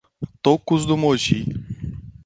Tocos 0.41 0.87
do 0.87 0.97
Moji 0.97 1.45